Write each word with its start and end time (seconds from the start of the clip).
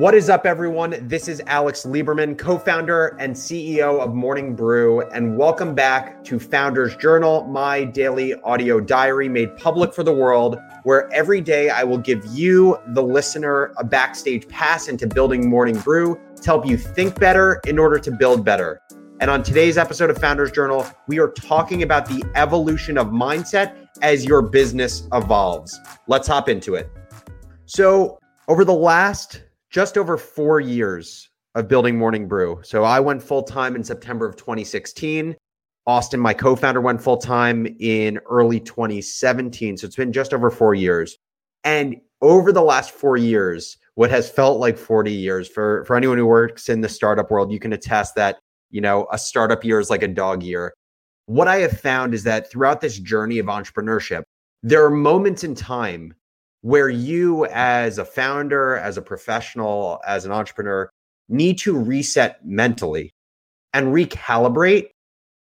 What 0.00 0.14
is 0.14 0.30
up, 0.30 0.46
everyone? 0.46 0.96
This 1.08 1.28
is 1.28 1.42
Alex 1.46 1.84
Lieberman, 1.84 2.38
co 2.38 2.56
founder 2.56 3.08
and 3.20 3.34
CEO 3.34 4.00
of 4.00 4.14
Morning 4.14 4.56
Brew, 4.56 5.02
and 5.10 5.36
welcome 5.36 5.74
back 5.74 6.24
to 6.24 6.38
Founders 6.38 6.96
Journal, 6.96 7.44
my 7.48 7.84
daily 7.84 8.32
audio 8.36 8.80
diary 8.80 9.28
made 9.28 9.54
public 9.58 9.92
for 9.92 10.02
the 10.02 10.14
world, 10.14 10.58
where 10.84 11.12
every 11.12 11.42
day 11.42 11.68
I 11.68 11.84
will 11.84 11.98
give 11.98 12.24
you, 12.24 12.78
the 12.94 13.02
listener, 13.02 13.74
a 13.76 13.84
backstage 13.84 14.48
pass 14.48 14.88
into 14.88 15.06
building 15.06 15.50
Morning 15.50 15.78
Brew 15.80 16.18
to 16.36 16.42
help 16.46 16.64
you 16.64 16.78
think 16.78 17.20
better 17.20 17.60
in 17.66 17.78
order 17.78 17.98
to 17.98 18.10
build 18.10 18.42
better. 18.42 18.80
And 19.20 19.30
on 19.30 19.42
today's 19.42 19.76
episode 19.76 20.08
of 20.08 20.16
Founders 20.16 20.50
Journal, 20.50 20.86
we 21.08 21.18
are 21.20 21.28
talking 21.28 21.82
about 21.82 22.06
the 22.06 22.24
evolution 22.36 22.96
of 22.96 23.08
mindset 23.08 23.86
as 24.00 24.24
your 24.24 24.40
business 24.40 25.06
evolves. 25.12 25.78
Let's 26.06 26.26
hop 26.26 26.48
into 26.48 26.74
it. 26.74 26.90
So, 27.66 28.18
over 28.48 28.64
the 28.64 28.72
last 28.72 29.42
just 29.70 29.96
over 29.96 30.16
four 30.16 30.60
years 30.60 31.30
of 31.54 31.68
building 31.68 31.96
Morning 31.96 32.28
Brew. 32.28 32.60
So 32.62 32.84
I 32.84 33.00
went 33.00 33.22
full 33.22 33.42
time 33.42 33.76
in 33.76 33.84
September 33.84 34.26
of 34.26 34.36
2016. 34.36 35.36
Austin, 35.86 36.20
my 36.20 36.34
co 36.34 36.54
founder, 36.54 36.80
went 36.80 37.02
full 37.02 37.16
time 37.16 37.66
in 37.80 38.18
early 38.28 38.60
2017. 38.60 39.76
So 39.76 39.86
it's 39.86 39.96
been 39.96 40.12
just 40.12 40.34
over 40.34 40.50
four 40.50 40.74
years. 40.74 41.16
And 41.64 41.96
over 42.20 42.52
the 42.52 42.62
last 42.62 42.90
four 42.90 43.16
years, 43.16 43.76
what 43.94 44.10
has 44.10 44.30
felt 44.30 44.60
like 44.60 44.76
40 44.76 45.12
years 45.12 45.48
for, 45.48 45.84
for 45.84 45.96
anyone 45.96 46.18
who 46.18 46.26
works 46.26 46.68
in 46.68 46.80
the 46.80 46.88
startup 46.88 47.30
world, 47.30 47.52
you 47.52 47.58
can 47.58 47.72
attest 47.72 48.14
that, 48.16 48.38
you 48.70 48.80
know, 48.80 49.06
a 49.12 49.18
startup 49.18 49.64
year 49.64 49.80
is 49.80 49.90
like 49.90 50.02
a 50.02 50.08
dog 50.08 50.42
year. 50.42 50.74
What 51.26 51.48
I 51.48 51.56
have 51.58 51.80
found 51.80 52.14
is 52.14 52.24
that 52.24 52.50
throughout 52.50 52.80
this 52.80 52.98
journey 52.98 53.38
of 53.38 53.46
entrepreneurship, 53.46 54.22
there 54.62 54.84
are 54.84 54.90
moments 54.90 55.44
in 55.44 55.54
time 55.54 56.14
where 56.62 56.88
you 56.88 57.46
as 57.46 57.98
a 57.98 58.04
founder, 58.04 58.76
as 58.76 58.96
a 58.96 59.02
professional, 59.02 60.00
as 60.06 60.24
an 60.24 60.32
entrepreneur 60.32 60.90
need 61.28 61.58
to 61.58 61.78
reset 61.78 62.44
mentally 62.44 63.12
and 63.72 63.88
recalibrate 63.88 64.88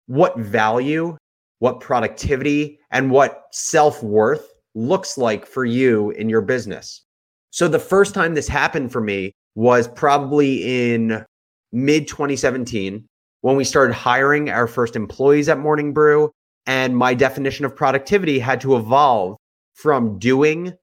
what 0.08 0.38
value, 0.38 1.18
what 1.60 1.80
productivity, 1.80 2.80
and 2.92 3.12
what 3.12 3.44
self 3.52 4.02
worth 4.04 4.54
looks 4.76 5.18
like 5.18 5.46
for 5.46 5.66
you 5.66 6.12
in 6.12 6.30
your 6.30 6.42
business. 6.42 7.02
So 7.50 7.68
the 7.68 7.80
first 7.80 8.14
time 8.14 8.34
this 8.34 8.48
happened 8.48 8.92
for 8.92 9.02
me 9.02 9.34
was 9.56 9.88
probably 9.88 10.94
in 10.94 11.26
mid 11.72 12.08
2017 12.08 13.06
when 13.42 13.56
we 13.56 13.64
started 13.64 13.94
hiring 13.94 14.50
our 14.50 14.68
first 14.68 14.96
employees 14.96 15.50
at 15.50 15.60
Morning 15.60 15.94
Brew. 15.94 16.32
And 16.68 16.96
my 16.96 17.14
definition 17.14 17.66
of 17.66 17.76
productivity 17.76 18.38
had 18.38 18.62
to 18.62 18.78
evolve 18.78 19.36
from 19.74 20.20
doing 20.20 20.74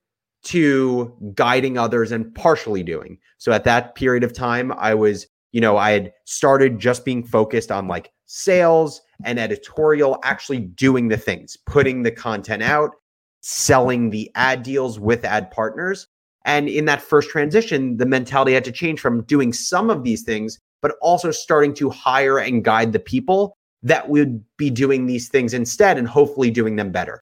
to 0.45 1.15
guiding 1.35 1.79
others 1.79 2.13
and 2.13 2.35
partially 2.35 2.83
doing. 2.83 3.19
So 3.39 3.53
at 3.53 3.65
that 3.65 3.95
period 3.95 4.25
of 4.25 4.33
time, 4.33 4.73
I 4.73 4.95
was, 4.95 5.27
you 5.53 5.61
know, 5.61 5.77
I 5.77 5.91
had 5.91 6.13
started 6.25 6.79
just 6.79 7.05
being 7.05 7.25
focused 7.25 7.71
on 7.71 7.89
like 7.89 8.11
sales 8.27 9.01
and 9.25 9.39
editorial, 9.39 10.19
actually 10.23 10.61
doing 10.61 11.09
the 11.09 11.17
things, 11.17 11.57
putting 11.67 12.03
the 12.03 12.11
content 12.11 12.63
out, 12.63 12.93
selling 13.41 14.11
the 14.11 14.31
ad 14.35 14.63
deals 14.63 14.99
with 14.99 15.25
ad 15.25 15.51
partners. 15.51 16.07
And 16.45 16.69
in 16.69 16.85
that 16.87 17.03
first 17.03 17.31
transition, 17.31 17.97
the 17.97 18.07
mentality 18.07 18.53
had 18.53 18.65
to 18.65 18.73
change 18.73 19.01
from 19.01 19.25
doing 19.25 19.53
some 19.53 19.91
of 19.91 20.05
these 20.05 20.23
things, 20.23 20.59
but 20.81 20.95
also 21.03 21.31
starting 21.31 21.75
to 21.75 21.91
hire 21.91 22.39
and 22.39 22.65
guide 22.65 22.93
the 22.93 23.01
people 23.01 23.55
that 23.83 24.09
would 24.09 24.43
be 24.57 24.71
doing 24.71 25.07
these 25.07 25.29
things 25.29 25.55
instead 25.55 25.99
and 25.99 26.09
hopefully 26.09 26.51
doing 26.51 26.77
them 26.77 26.91
better. 26.91 27.21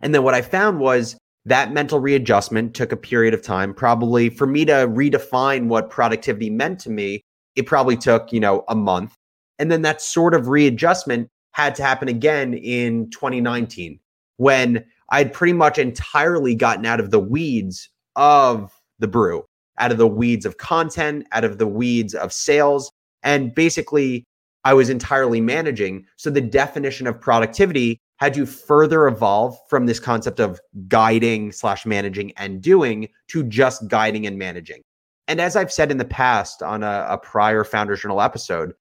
And 0.00 0.14
then 0.14 0.22
what 0.22 0.34
I 0.34 0.42
found 0.42 0.78
was 0.78 1.16
that 1.46 1.72
mental 1.72 1.98
readjustment 1.98 2.74
took 2.74 2.92
a 2.92 2.96
period 2.96 3.32
of 3.32 3.42
time. 3.42 3.72
Probably 3.72 4.28
for 4.28 4.46
me 4.46 4.64
to 4.66 4.72
redefine 4.72 5.66
what 5.66 5.90
productivity 5.90 6.50
meant 6.50 6.78
to 6.80 6.90
me 6.90 7.22
it 7.54 7.64
probably 7.66 7.96
took 7.96 8.32
you 8.32 8.40
know 8.40 8.64
a 8.68 8.74
month. 8.74 9.14
And 9.58 9.72
then 9.72 9.82
that 9.82 10.02
sort 10.02 10.34
of 10.34 10.48
readjustment 10.48 11.28
had 11.52 11.74
to 11.74 11.82
happen 11.82 12.06
again 12.06 12.52
in 12.52 13.08
2019 13.10 13.98
when 14.36 14.84
i'd 15.10 15.32
pretty 15.32 15.54
much 15.54 15.78
entirely 15.78 16.54
gotten 16.54 16.84
out 16.84 17.00
of 17.00 17.10
the 17.10 17.18
weeds 17.18 17.88
of 18.14 18.78
the 18.98 19.08
brew 19.08 19.42
out 19.78 19.90
of 19.90 19.96
the 19.96 20.06
weeds 20.06 20.44
of 20.44 20.58
content 20.58 21.26
out 21.32 21.44
of 21.44 21.56
the 21.56 21.66
weeds 21.66 22.14
of 22.14 22.30
sales 22.30 22.92
and 23.22 23.54
basically 23.54 24.22
i 24.66 24.74
was 24.74 24.90
entirely 24.90 25.40
managing 25.40 26.04
so 26.16 26.28
the 26.28 26.40
definition 26.40 27.06
of 27.06 27.20
productivity 27.20 28.00
had 28.18 28.34
to 28.34 28.46
further 28.46 29.06
evolve 29.06 29.56
from 29.68 29.86
this 29.86 30.00
concept 30.00 30.40
of 30.40 30.60
guiding 30.88 31.52
slash 31.52 31.84
managing 31.84 32.32
and 32.36 32.62
doing 32.62 33.08
to 33.28 33.42
just 33.44 33.86
guiding 33.88 34.26
and 34.26 34.38
managing. 34.38 34.82
And 35.28 35.40
as 35.40 35.56
I've 35.56 35.72
said 35.72 35.90
in 35.90 35.98
the 35.98 36.04
past 36.04 36.62
on 36.62 36.82
a, 36.82 37.06
a 37.10 37.18
prior 37.18 37.64
Founders 37.64 38.00
Journal 38.00 38.22
episode, 38.22 38.72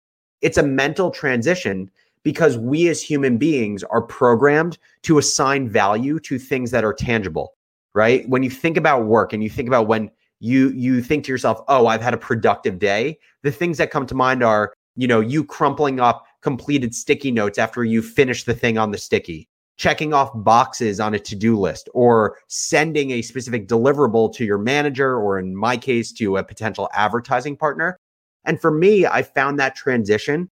it's 0.42 0.58
a 0.58 0.64
mental 0.64 1.12
transition 1.12 1.90
because 2.24 2.58
we 2.58 2.88
as 2.88 3.02
human 3.02 3.38
beings 3.38 3.84
are 3.84 4.02
programmed 4.02 4.78
to 5.04 5.18
assign 5.18 5.70
value 5.70 6.20
to 6.22 6.40
things 6.40 6.72
that 6.72 6.84
are 6.84 6.94
tangible, 6.94 7.54
right? 7.94 8.28
When 8.30 8.42
you 8.42 8.50
think 8.50 8.78
about 8.78 9.06
work 9.06 9.34
and 9.34 9.44
you 9.44 9.50
think 9.50 9.68
about 9.68 9.88
when 9.88 10.10
you 10.40 10.70
you 10.72 11.02
think 11.02 11.24
to 11.26 11.32
yourself, 11.32 11.62
"Oh, 11.68 11.88
I've 11.88 12.02
had 12.02 12.14
a 12.14 12.18
productive 12.18 12.78
day." 12.78 13.18
The 13.44 13.52
things 13.52 13.78
that 13.78 13.90
come 13.90 14.06
to 14.08 14.16
mind 14.16 14.44
are, 14.44 14.74
you 14.96 15.08
know, 15.08 15.20
you 15.20 15.44
crumpling 15.44 16.00
up 16.00 16.26
completed 16.42 16.94
sticky 16.94 17.32
notes 17.32 17.58
after 17.58 17.84
you 17.84 18.02
finish 18.02 18.44
the 18.44 18.54
thing 18.54 18.78
on 18.78 18.92
the 18.92 18.98
sticky, 18.98 19.50
checking 19.78 20.14
off 20.14 20.30
boxes 20.36 21.00
on 21.00 21.14
a 21.14 21.20
to 21.20 21.36
do 21.36 21.60
list, 21.60 21.90
or 21.94 22.38
sending 22.48 23.12
a 23.12 23.22
specific 23.22 23.68
deliverable 23.68 24.34
to 24.34 24.46
your 24.46 24.58
manager, 24.58 25.18
or 25.18 25.40
in 25.40 25.56
my 25.56 25.76
case, 25.76 26.12
to 26.14 26.38
a 26.38 26.44
potential 26.44 26.90
advertising 26.94 27.58
partner. 27.58 28.00
And 28.46 28.62
for 28.62 28.72
me, 28.72 29.06
I 29.06 29.24
found 29.24 29.60
that 29.60 29.76
transition 29.76 30.50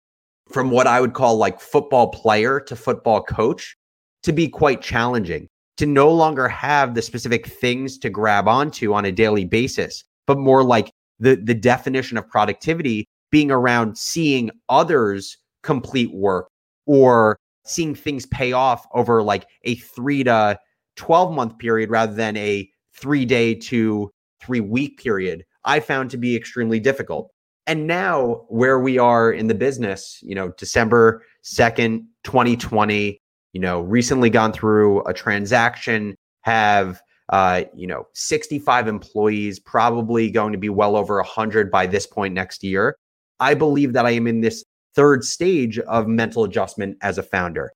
from 0.49 0.71
what 0.71 0.87
I 0.87 1.01
would 1.01 1.13
call 1.13 1.37
like 1.37 1.59
football 1.59 2.07
player 2.07 2.59
to 2.61 2.75
football 2.75 3.21
coach 3.21 3.75
to 4.23 4.31
be 4.31 4.47
quite 4.47 4.81
challenging, 4.81 5.47
to 5.77 5.85
no 5.85 6.11
longer 6.11 6.47
have 6.47 6.95
the 6.95 7.01
specific 7.01 7.47
things 7.47 7.97
to 7.99 8.09
grab 8.09 8.47
onto 8.47 8.93
on 8.93 9.05
a 9.05 9.11
daily 9.11 9.45
basis, 9.45 10.03
but 10.27 10.37
more 10.37 10.63
like 10.63 10.91
the, 11.19 11.35
the 11.35 11.53
definition 11.53 12.17
of 12.17 12.27
productivity 12.27 13.07
being 13.31 13.51
around 13.51 13.97
seeing 13.97 14.51
others 14.69 15.37
complete 15.63 16.13
work 16.13 16.47
or 16.85 17.37
seeing 17.65 17.95
things 17.95 18.25
pay 18.27 18.51
off 18.51 18.85
over 18.93 19.21
like 19.23 19.47
a 19.63 19.75
three 19.75 20.23
to 20.23 20.57
12 20.97 21.33
month 21.33 21.57
period 21.57 21.89
rather 21.89 22.13
than 22.13 22.35
a 22.37 22.69
three 22.93 23.25
day 23.25 23.55
to 23.55 24.11
three 24.41 24.59
week 24.59 25.01
period, 25.01 25.43
I 25.63 25.79
found 25.79 26.11
to 26.11 26.17
be 26.17 26.35
extremely 26.35 26.79
difficult. 26.79 27.31
And 27.67 27.85
now, 27.85 28.45
where 28.49 28.79
we 28.79 28.97
are 28.97 29.31
in 29.31 29.47
the 29.47 29.53
business, 29.53 30.19
you 30.23 30.33
know, 30.33 30.49
December 30.57 31.23
2nd, 31.43 32.05
2020, 32.23 33.19
you 33.53 33.61
know, 33.61 33.81
recently 33.81 34.29
gone 34.29 34.51
through 34.51 35.05
a 35.05 35.13
transaction, 35.13 36.15
have, 36.41 37.01
uh, 37.29 37.63
you 37.75 37.85
know, 37.85 38.07
65 38.13 38.87
employees, 38.87 39.59
probably 39.59 40.31
going 40.31 40.53
to 40.53 40.57
be 40.57 40.69
well 40.69 40.95
over 40.95 41.17
100 41.17 41.69
by 41.69 41.85
this 41.85 42.07
point 42.07 42.33
next 42.33 42.63
year. 42.63 42.95
I 43.41 43.55
believe 43.55 43.93
that 43.93 44.05
I 44.05 44.11
am 44.11 44.27
in 44.27 44.39
this 44.41 44.63
third 44.95 45.25
stage 45.25 45.79
of 45.79 46.07
mental 46.07 46.43
adjustment 46.43 46.97
as 47.01 47.17
a 47.17 47.23
founder. 47.23 47.73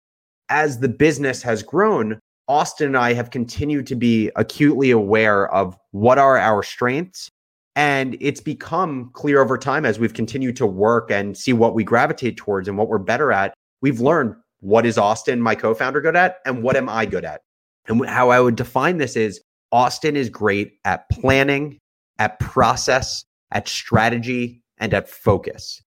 As 0.49 0.79
the 0.79 0.89
business 0.89 1.41
has 1.41 1.63
grown, 1.63 2.19
Austin 2.47 2.87
and 2.87 2.97
I 2.97 3.13
have 3.13 3.31
continued 3.31 3.87
to 3.87 3.95
be 3.95 4.31
acutely 4.35 4.91
aware 4.91 5.51
of 5.51 5.75
what 5.91 6.19
are 6.19 6.37
our 6.37 6.61
strengths. 6.61 7.29
And 7.75 8.15
it's 8.21 8.39
become 8.39 9.09
clear 9.13 9.41
over 9.41 9.57
time 9.57 9.85
as 9.85 9.99
we've 9.99 10.13
continued 10.13 10.55
to 10.57 10.67
work 10.67 11.11
and 11.11 11.35
see 11.35 11.51
what 11.51 11.73
we 11.73 11.83
gravitate 11.83 12.37
towards 12.37 12.67
and 12.67 12.77
what 12.77 12.87
we're 12.87 12.99
better 12.99 13.33
at. 13.33 13.53
We've 13.81 13.99
learned 13.99 14.35
what 14.61 14.85
is 14.85 14.97
Austin, 14.97 15.41
my 15.41 15.55
co 15.55 15.73
founder, 15.73 15.99
good 15.99 16.15
at, 16.15 16.37
and 16.45 16.63
what 16.63 16.77
am 16.77 16.87
I 16.87 17.05
good 17.05 17.25
at. 17.25 17.41
And 17.87 18.05
how 18.05 18.29
I 18.29 18.39
would 18.39 18.55
define 18.55 18.97
this 18.97 19.15
is 19.15 19.41
Austin 19.71 20.15
is 20.15 20.29
great 20.29 20.73
at 20.85 21.09
planning, 21.09 21.79
at 22.17 22.39
process, 22.39 23.25
at 23.51 23.67
strategy, 23.67 24.61
and 24.77 24.93
at 24.93 25.09
focus 25.09 25.81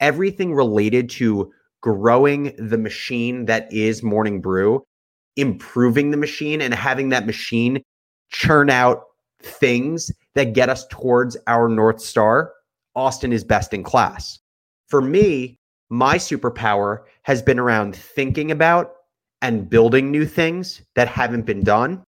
everything 0.00 0.54
related 0.54 1.08
to 1.08 1.50
growing 1.80 2.54
the 2.58 2.78
machine 2.78 3.46
that 3.46 3.72
is 3.72 4.02
Morning 4.02 4.40
Brew, 4.40 4.84
improving 5.36 6.10
the 6.10 6.16
machine, 6.16 6.60
and 6.60 6.74
having 6.74 7.08
that 7.10 7.26
machine 7.26 7.82
churn 8.30 8.70
out 8.70 9.04
things 9.42 10.10
that 10.34 10.54
get 10.54 10.68
us 10.68 10.86
towards 10.88 11.36
our 11.46 11.68
North 11.68 12.00
Star, 12.00 12.52
Austin 12.94 13.32
is 13.32 13.44
best 13.44 13.72
in 13.74 13.82
class. 13.82 14.38
For 14.88 15.00
me, 15.00 15.58
my 15.90 16.16
superpower 16.16 17.00
has 17.22 17.42
been 17.42 17.58
around 17.58 17.96
thinking 17.96 18.50
about 18.50 18.92
and 19.42 19.68
building 19.68 20.10
new 20.10 20.24
things 20.24 20.82
that 20.94 21.08
haven't 21.08 21.46
been 21.46 21.62
done. 21.62 22.02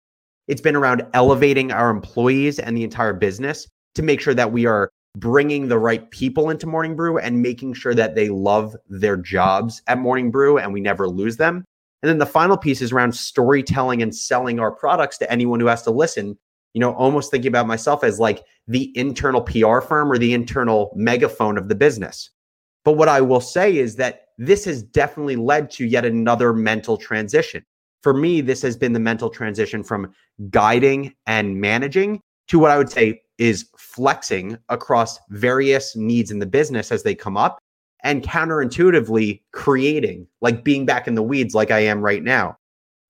It's 0.48 0.60
been 0.60 0.76
around 0.76 1.02
elevating 1.12 1.72
our 1.72 1.90
employees 1.90 2.58
and 2.58 2.76
the 2.76 2.84
entire 2.84 3.12
business 3.12 3.66
to 3.94 4.02
make 4.02 4.20
sure 4.20 4.34
that 4.34 4.52
we 4.52 4.66
are 4.66 4.90
bringing 5.16 5.68
the 5.68 5.78
right 5.78 6.10
people 6.10 6.50
into 6.50 6.66
Morning 6.66 6.94
Brew 6.94 7.18
and 7.18 7.40
making 7.40 7.72
sure 7.72 7.94
that 7.94 8.14
they 8.14 8.28
love 8.28 8.76
their 8.88 9.16
jobs 9.16 9.82
at 9.86 9.98
Morning 9.98 10.30
Brew 10.30 10.58
and 10.58 10.72
we 10.72 10.80
never 10.80 11.08
lose 11.08 11.38
them. 11.38 11.64
And 12.02 12.10
then 12.10 12.18
the 12.18 12.26
final 12.26 12.58
piece 12.58 12.82
is 12.82 12.92
around 12.92 13.14
storytelling 13.14 14.02
and 14.02 14.14
selling 14.14 14.60
our 14.60 14.70
products 14.70 15.16
to 15.18 15.32
anyone 15.32 15.58
who 15.58 15.66
has 15.66 15.82
to 15.84 15.90
listen. 15.90 16.38
you 16.74 16.80
know, 16.80 16.92
almost 16.92 17.30
thinking 17.30 17.48
about 17.48 17.66
myself 17.66 18.04
as 18.04 18.20
like 18.20 18.44
the 18.68 18.92
internal 18.98 19.40
PR 19.40 19.80
firm 19.80 20.12
or 20.12 20.18
the 20.18 20.34
internal 20.34 20.92
megaphone 20.94 21.56
of 21.56 21.70
the 21.70 21.74
business. 21.74 22.28
But 22.84 22.98
what 22.98 23.08
I 23.08 23.22
will 23.22 23.40
say 23.40 23.78
is 23.78 23.96
that 23.96 24.26
this 24.36 24.66
has 24.66 24.82
definitely 24.82 25.36
led 25.36 25.70
to 25.70 25.86
yet 25.86 26.04
another 26.04 26.52
mental 26.52 26.98
transition. 26.98 27.64
For 28.02 28.12
me, 28.12 28.42
this 28.42 28.60
has 28.60 28.76
been 28.76 28.92
the 28.92 29.00
mental 29.00 29.30
transition 29.30 29.82
from 29.82 30.12
guiding 30.50 31.14
and 31.26 31.58
managing 31.58 32.20
to 32.48 32.58
what 32.58 32.70
I 32.70 32.76
would 32.76 32.90
say 32.90 33.22
is 33.38 33.68
flexing 33.76 34.58
across 34.68 35.18
various 35.30 35.94
needs 35.96 36.30
in 36.30 36.38
the 36.38 36.46
business 36.46 36.90
as 36.90 37.02
they 37.02 37.14
come 37.14 37.36
up 37.36 37.58
and 38.02 38.22
counterintuitively 38.22 39.42
creating, 39.52 40.26
like 40.40 40.64
being 40.64 40.86
back 40.86 41.08
in 41.08 41.14
the 41.14 41.22
weeds 41.22 41.54
like 41.54 41.70
I 41.70 41.80
am 41.80 42.00
right 42.00 42.22
now. 42.22 42.56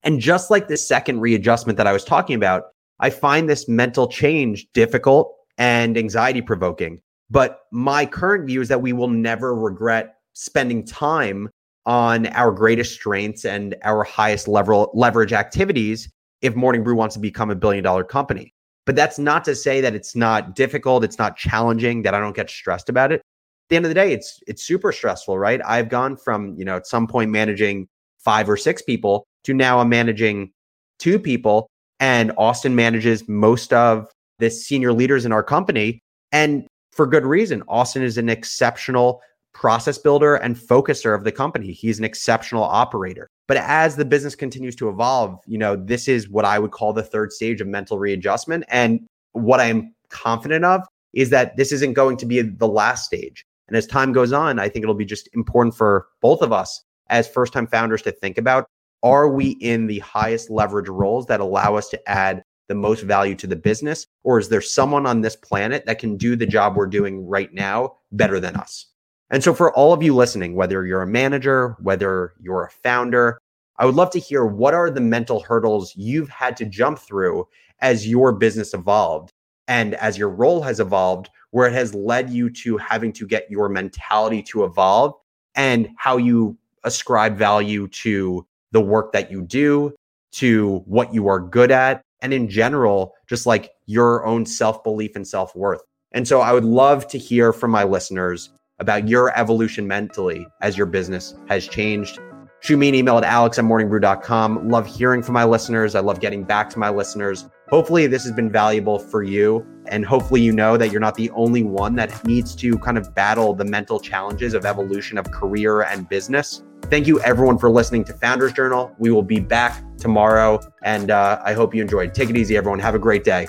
And 0.03 0.21
just 0.21 0.51
like 0.51 0.69
this 0.69 0.87
second 0.87 1.21
readjustment 1.21 1.77
that 1.77 1.87
I 1.87 1.93
was 1.93 2.05
talking 2.05 2.37
about, 2.37 2.65
I 3.01 3.11
find 3.11 3.49
this 3.49 3.69
mental 3.69 4.09
change 4.09 4.67
difficult 4.73 5.35
and 5.59 5.99
anxiety 5.99 6.41
provoking. 6.41 7.01
But 7.29 7.61
my 7.73 8.07
current 8.07 8.47
view 8.47 8.61
is 8.61 8.69
that 8.69 8.83
we 8.83 8.93
will 8.93 9.09
never 9.09 9.55
regret 9.55 10.15
spending 10.33 10.87
time 10.87 11.49
on 11.87 12.27
our 12.29 12.53
greatest 12.53 12.95
strengths 12.95 13.45
and 13.45 13.75
our 13.85 14.05
highest 14.05 14.49
level 14.49 14.91
leverage 14.95 15.33
activities 15.33 16.09
if 16.43 16.55
Morning 16.55 16.83
Brew 16.83 16.95
wants 16.95 17.15
to 17.15 17.21
become 17.21 17.51
a 17.51 17.55
billion 17.55 17.83
dollar 17.83 18.05
company. 18.05 18.53
But 18.87 18.97
that's 18.97 19.19
not 19.19 19.45
to 19.45 19.55
say 19.55 19.81
that 19.81 19.95
it's 19.95 20.17
not 20.17 20.55
difficult, 20.55 21.05
it's 21.05 21.19
not 21.19 21.37
challenging, 21.37 22.03
that 22.03 22.15
I 22.15 22.21
don't 22.21 22.37
get 22.37 22.49
stressed 22.49 22.89
about 22.89 23.13
it. 23.13 23.17
At 23.17 23.69
the 23.71 23.77
end 23.77 23.85
of 23.85 23.91
the 23.91 23.95
day, 23.95 24.13
it's 24.13 24.41
it's 24.47 24.63
super 24.63 24.93
stressful, 24.93 25.39
right? 25.39 25.61
I've 25.65 25.89
gone 25.89 26.17
from, 26.17 26.55
you 26.57 26.65
know, 26.65 26.77
at 26.77 26.87
some 26.87 27.07
point 27.07 27.31
managing 27.31 27.89
five 28.19 28.49
or 28.49 28.57
six 28.57 28.81
people 28.83 29.27
to 29.45 29.55
now 29.55 29.81
I'm 29.81 29.89
managing 29.89 30.53
two 30.99 31.19
people 31.19 31.69
and 32.01 32.33
Austin 32.39 32.75
manages 32.75 33.29
most 33.29 33.73
of 33.73 34.07
the 34.39 34.51
senior 34.51 34.93
leaders 34.93 35.25
in 35.25 35.33
our 35.33 35.43
company 35.43 36.01
and 36.33 36.67
for 36.93 37.07
good 37.07 37.25
reason. 37.25 37.63
Austin 37.69 38.03
is 38.03 38.19
an 38.19 38.29
exceptional 38.29 39.21
process 39.57 39.97
builder 39.97 40.35
and 40.35 40.55
focuser 40.55 41.15
of 41.15 41.25
the 41.25 41.33
company. 41.33 41.73
He's 41.73 41.99
an 41.99 42.05
exceptional 42.05 42.63
operator. 42.63 43.27
But 43.49 43.57
as 43.57 43.97
the 43.97 44.05
business 44.05 44.35
continues 44.35 44.77
to 44.77 44.91
evolve, 44.91 45.41
you 45.47 45.57
know, 45.57 45.77
this 45.77 46.09
is 46.09 46.29
what 46.29 46.45
I 46.45 46.59
would 46.59 46.73
call 46.73 46.93
the 46.93 47.03
third 47.03 47.33
stage 47.33 47.63
of 47.63 47.67
mental 47.67 47.99
readjustment. 47.99 48.65
And 48.69 49.07
what 49.33 49.59
I'm 49.59 49.95
confident 50.11 50.67
of 50.67 50.83
is 51.15 51.31
that 51.31 51.57
this 51.57 51.73
isn't 51.73 51.95
going 51.95 52.19
to 52.19 52.27
be 52.27 52.43
the 52.43 52.69
last 52.69 53.07
stage. 53.07 53.47
And 53.69 53.79
as 53.79 53.87
time 53.87 54.13
goes 54.13 54.31
on, 54.31 54.59
I 54.59 54.69
think 54.69 54.83
it'll 54.83 54.95
be 54.95 55.07
just 55.07 55.27
important 55.33 55.75
for 55.75 56.07
both 56.21 56.43
of 56.43 56.53
us 56.53 56.85
as 57.09 57.27
first 57.27 57.55
time 57.55 57.67
founders 57.67 58.03
to 58.03 58.13
think 58.13 58.37
about 58.37 58.67
are 59.03 59.29
we 59.29 59.51
in 59.61 59.87
the 59.87 60.01
highest 60.01 60.51
leverage 60.51 60.89
roles 60.91 61.27
that 61.27 61.41
allow 61.41 61.77
us 61.77 61.89
to 61.89 62.11
add 62.11 62.43
the 62.69 62.75
most 62.75 63.05
value 63.05 63.35
to 63.37 63.47
the 63.47 63.57
business? 63.57 64.07
Or 64.23 64.39
is 64.39 64.51
there 64.51 64.61
someone 64.61 65.07
on 65.07 65.23
this 65.23 65.37
planet 65.37 65.87
that 65.87 65.99
can 65.99 66.19
do 66.19 66.37
the 66.37 66.47
job 66.47 66.77
we're 66.77 66.87
doing 66.87 67.27
right 67.27 67.53
now 67.55 67.97
better 68.13 68.39
than 68.39 68.57
us? 68.57 68.87
And 69.31 69.43
so, 69.43 69.53
for 69.55 69.73
all 69.75 69.93
of 69.93 70.03
you 70.03 70.15
listening, 70.15 70.55
whether 70.55 70.87
you're 70.87 71.03
a 71.03 71.07
manager, 71.07 71.77
whether 71.81 72.35
you're 72.41 72.65
a 72.65 72.71
founder, 72.71 73.41
I 73.79 73.85
would 73.85 73.95
love 73.95 74.11
to 74.11 74.21
hear 74.21 74.47
what 74.47 74.73
are 74.75 74.91
the 74.91 75.01
mental 75.01 75.41
hurdles 75.41 75.93
you've 75.97 76.29
had 76.29 76.57
to 76.59 76.65
jump 76.65 76.99
through 76.99 77.47
as 77.81 78.09
your 78.09 78.33
business 78.33 78.73
evolved 78.73 79.33
and 79.69 79.95
as 79.97 80.17
your 80.17 80.31
role 80.31 80.63
has 80.63 80.79
evolved, 80.79 81.29
where 81.51 81.67
it 81.67 81.73
has 81.73 81.95
led 81.95 82.31
you 82.31 82.49
to 82.51 82.77
having 82.77 83.13
to 83.15 83.27
get 83.27 83.51
your 83.51 83.69
mentality 83.69 84.43
to 84.45 84.65
evolve 84.65 85.15
and 85.57 85.89
how 85.97 86.17
you 86.17 86.57
ascribe 86.85 87.37
value 87.37 87.89
to 87.89 88.47
the 88.71 88.81
work 88.81 89.13
that 89.13 89.31
you 89.31 89.43
do, 89.43 89.93
to 90.33 90.83
what 90.87 91.13
you 91.13 91.27
are 91.27 91.41
good 91.41 91.73
at, 91.73 92.03
and 92.23 92.33
in 92.33 92.49
general, 92.49 93.13
just 93.29 93.45
like 93.45 93.73
your 93.87 94.25
own 94.25 94.47
self 94.47 94.85
belief 94.85 95.17
and 95.17 95.27
self 95.27 95.55
worth. 95.57 95.83
And 96.13 96.29
so, 96.29 96.41
I 96.41 96.53
would 96.53 96.65
love 96.65 97.09
to 97.09 97.19
hear 97.19 97.53
from 97.53 97.73
my 97.73 97.83
listeners 97.83 98.51
about 98.79 99.09
your 99.09 99.37
evolution 99.39 99.87
mentally 99.87 100.47
as 100.61 100.77
your 100.77 100.87
business 100.87 101.35
has 101.49 101.67
changed. 101.67 102.19
Shoot 102.61 102.79
me 102.79 102.89
an 102.89 102.95
email 102.95 103.19
at 103.19 103.25
alex 103.25 103.59
at 103.59 103.65
morningbrew.com. 103.65 104.69
Love 104.69 104.87
hearing 104.87 105.23
from 105.23 105.35
my 105.35 105.45
listeners. 105.45 105.95
I 105.95 106.01
love 106.01 106.21
getting 106.21 106.43
back 106.43 106.71
to 106.71 106.79
my 106.79 106.89
listeners. 106.89 107.49
Hopefully, 107.69 108.07
this 108.07 108.25
has 108.25 108.33
been 108.33 108.51
valuable 108.51 108.99
for 108.99 109.23
you. 109.23 109.67
And 109.87 110.05
hopefully, 110.05 110.41
you 110.41 110.53
know 110.53 110.77
that 110.77 110.91
you're 110.91 111.01
not 111.01 111.15
the 111.15 111.31
only 111.31 111.63
one 111.63 111.95
that 111.97 112.25
needs 112.25 112.57
to 112.57 112.79
kind 112.79 112.99
of 112.99 113.15
battle 113.15 113.55
the 113.55 113.65
mental 113.65 114.01
challenges 114.01 114.55
of 114.55 114.65
evolution 114.65 115.19
of 115.19 115.31
career 115.31 115.83
and 115.83 116.09
business. 116.09 116.63
Thank 116.85 117.07
you, 117.07 117.21
everyone, 117.21 117.59
for 117.59 117.71
listening 117.71 118.05
to 118.05 118.13
Founders 118.15 118.53
Journal. 118.53 118.95
We 118.99 119.11
will 119.11 119.23
be 119.23 119.41
back 119.41 119.83
tomorrow. 119.97 120.61
And 120.83 121.11
uh, 121.11 121.41
I 121.45 121.53
hope 121.53 121.75
you 121.75 121.83
enjoyed. 121.83 122.15
Take 122.15 122.31
it 122.31 122.37
easy, 122.37 122.57
everyone. 122.57 122.79
Have 122.79 122.95
a 122.95 122.99
great 122.99 123.25
day. 123.25 123.49